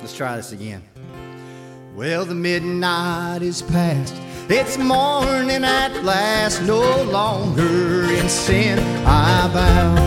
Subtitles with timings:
[0.00, 0.82] Let's try this again.
[1.94, 4.14] Well, the midnight is past.
[4.48, 6.62] It's morning at last.
[6.62, 10.05] No longer in sin I bow.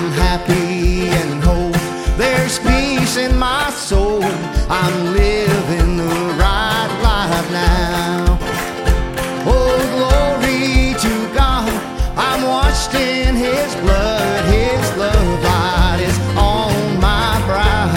[0.00, 1.72] I'm happy and whole.
[2.16, 4.22] There's peace in my soul.
[4.70, 6.04] I'm living the
[6.38, 8.38] right life now.
[9.44, 11.68] Oh, glory to God.
[12.16, 14.44] I'm washed in His blood.
[14.44, 17.90] His love light is on my brow.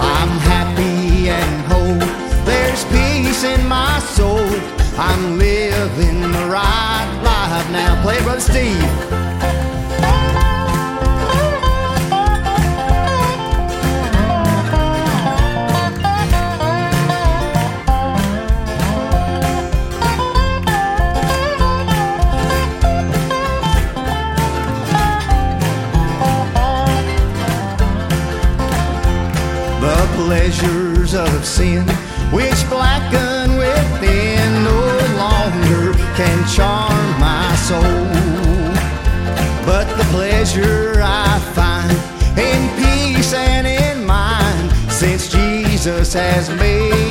[0.00, 2.08] I'm happy and whole.
[2.46, 4.48] There's peace in my soul.
[4.96, 8.00] I'm living the right life now.
[8.00, 9.31] Play, Brother Steve.
[30.26, 31.84] Pleasures of sin
[32.30, 34.82] which blacken within no
[35.18, 37.82] longer can charm my soul.
[39.66, 41.90] But the pleasure i find
[42.38, 47.01] in peace and in mind since jesus has made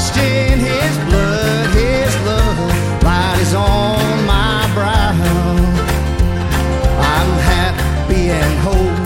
[0.00, 1.70] washed in His blood.
[1.70, 5.12] His love light is on my brow.
[7.12, 8.96] I'm happy and whole.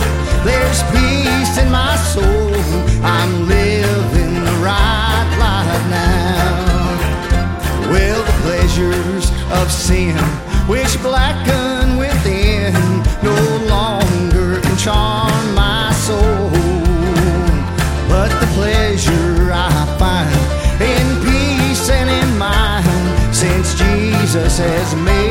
[0.44, 2.54] There's peace in my soul.
[3.02, 7.90] I'm living the right life now.
[7.90, 10.16] Well, the pleasures of sin
[10.68, 11.63] which blacken
[24.56, 25.23] says me